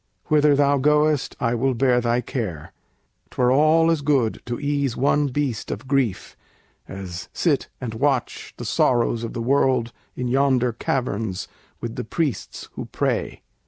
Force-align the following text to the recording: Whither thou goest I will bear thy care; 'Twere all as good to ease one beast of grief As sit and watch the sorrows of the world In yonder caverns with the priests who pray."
Whither 0.29 0.55
thou 0.55 0.79
goest 0.79 1.35
I 1.39 1.53
will 1.53 1.75
bear 1.75 2.01
thy 2.01 2.21
care; 2.21 2.73
'Twere 3.29 3.51
all 3.51 3.91
as 3.91 4.01
good 4.01 4.41
to 4.47 4.59
ease 4.59 4.97
one 4.97 5.27
beast 5.27 5.69
of 5.69 5.87
grief 5.87 6.35
As 6.87 7.29
sit 7.33 7.69
and 7.79 7.93
watch 7.93 8.55
the 8.57 8.65
sorrows 8.65 9.23
of 9.23 9.33
the 9.33 9.43
world 9.43 9.93
In 10.15 10.27
yonder 10.27 10.73
caverns 10.73 11.47
with 11.81 11.97
the 11.97 12.03
priests 12.03 12.67
who 12.73 12.85
pray." 12.85 13.43